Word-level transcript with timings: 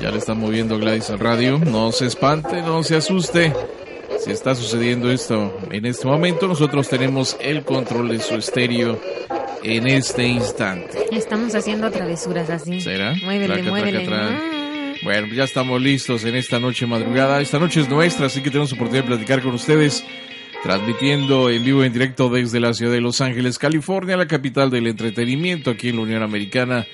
Ya 0.00 0.10
le 0.10 0.18
están 0.18 0.38
moviendo 0.38 0.78
Gladys 0.78 1.08
al 1.10 1.18
radio. 1.18 1.58
No 1.58 1.90
se 1.90 2.06
espante, 2.06 2.60
no 2.60 2.82
se 2.82 2.96
asuste. 2.96 3.52
Si 4.20 4.30
está 4.30 4.54
sucediendo 4.54 5.10
esto 5.10 5.58
en 5.70 5.86
este 5.86 6.06
momento, 6.06 6.46
nosotros 6.46 6.88
tenemos 6.88 7.36
el 7.40 7.64
control 7.64 8.08
de 8.08 8.18
su 8.20 8.34
estéreo 8.34 9.00
en 9.62 9.86
este 9.86 10.26
instante. 10.26 10.98
Estamos 11.10 11.54
haciendo 11.54 11.90
travesuras 11.90 12.50
así. 12.50 12.80
¿Será? 12.80 13.14
Muévele, 13.24 13.62
muévele. 13.62 14.06
Bueno, 15.02 15.34
ya 15.34 15.44
estamos 15.44 15.80
listos 15.80 16.24
en 16.24 16.36
esta 16.36 16.60
noche 16.60 16.86
madrugada. 16.86 17.40
Esta 17.40 17.58
noche 17.58 17.80
es 17.80 17.88
nuestra, 17.88 18.26
así 18.26 18.42
que 18.42 18.50
tenemos 18.50 18.72
oportunidad 18.72 19.04
de 19.04 19.08
platicar 19.08 19.42
con 19.42 19.54
ustedes. 19.54 20.04
Transmitiendo 20.62 21.48
en 21.50 21.64
vivo 21.64 21.84
y 21.84 21.86
en 21.86 21.92
directo 21.92 22.28
desde 22.28 22.60
la 22.60 22.74
ciudad 22.74 22.92
de 22.92 23.00
Los 23.00 23.20
Ángeles, 23.20 23.58
California, 23.58 24.16
la 24.16 24.26
capital 24.26 24.70
del 24.70 24.88
entretenimiento 24.88 25.70
aquí 25.70 25.88
en 25.88 25.96
la 25.96 26.02
Unión 26.02 26.22
Americana 26.22 26.84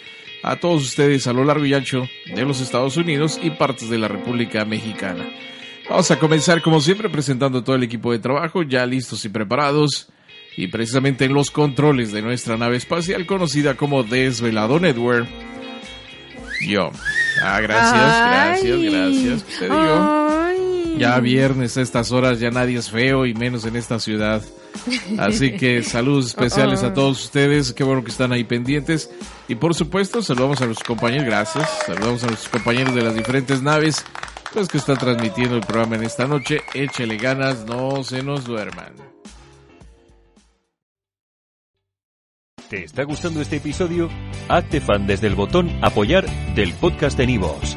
a 0.44 0.56
todos 0.56 0.82
ustedes 0.82 1.26
a 1.26 1.32
lo 1.32 1.42
largo 1.42 1.64
y 1.64 1.72
ancho 1.72 2.06
de 2.26 2.42
los 2.44 2.60
Estados 2.60 2.98
Unidos 2.98 3.40
y 3.42 3.50
partes 3.50 3.88
de 3.88 3.96
la 3.96 4.08
República 4.08 4.66
Mexicana. 4.66 5.24
Vamos 5.88 6.10
a 6.10 6.18
comenzar 6.18 6.60
como 6.60 6.80
siempre 6.80 7.08
presentando 7.08 7.64
todo 7.64 7.76
el 7.76 7.82
equipo 7.82 8.12
de 8.12 8.18
trabajo 8.18 8.62
ya 8.62 8.84
listos 8.84 9.24
y 9.24 9.30
preparados 9.30 10.08
y 10.56 10.68
precisamente 10.68 11.24
en 11.24 11.32
los 11.32 11.50
controles 11.50 12.12
de 12.12 12.20
nuestra 12.20 12.58
nave 12.58 12.76
espacial 12.76 13.24
conocida 13.24 13.74
como 13.74 14.02
Desvelado 14.02 14.78
Network. 14.78 15.26
Yo. 16.68 16.90
Ah, 17.42 17.60
gracias, 17.60 18.62
gracias, 18.62 18.92
gracias. 18.92 19.44
Te 19.58 19.64
digo, 19.64 20.98
ya 20.98 21.18
viernes 21.20 21.76
a 21.78 21.82
estas 21.82 22.12
horas 22.12 22.38
ya 22.38 22.50
nadie 22.50 22.78
es 22.78 22.90
feo 22.90 23.24
y 23.24 23.32
menos 23.32 23.64
en 23.64 23.76
esta 23.76 23.98
ciudad. 23.98 24.42
Así 25.18 25.52
que 25.52 25.82
saludos 25.84 26.26
especiales 26.26 26.82
a 26.82 26.92
todos 26.92 27.24
ustedes, 27.24 27.72
qué 27.72 27.84
bueno 27.84 28.04
que 28.04 28.10
están 28.10 28.32
ahí 28.32 28.44
pendientes. 28.44 29.10
Y 29.48 29.54
por 29.54 29.74
supuesto, 29.74 30.22
saludamos 30.22 30.60
a 30.60 30.66
nuestros 30.66 30.86
compañeros, 30.86 31.26
gracias. 31.26 31.68
Saludamos 31.86 32.22
a 32.24 32.26
nuestros 32.28 32.50
compañeros 32.50 32.94
de 32.94 33.02
las 33.02 33.14
diferentes 33.14 33.62
naves, 33.62 34.04
pues 34.52 34.68
que 34.68 34.78
están 34.78 34.98
transmitiendo 34.98 35.56
el 35.56 35.62
programa 35.62 35.96
en 35.96 36.04
esta 36.04 36.26
noche. 36.26 36.60
Échele 36.74 37.16
ganas, 37.16 37.64
no 37.64 38.02
se 38.04 38.22
nos 38.22 38.44
duerman. 38.44 38.94
¿Te 42.68 42.84
está 42.84 43.04
gustando 43.04 43.40
este 43.40 43.56
episodio? 43.56 44.08
Hazte 44.48 44.80
fan 44.80 45.06
desde 45.06 45.26
el 45.26 45.34
botón 45.34 45.70
apoyar 45.82 46.26
del 46.54 46.72
podcast 46.74 47.16
de 47.16 47.26
Nivos. 47.26 47.76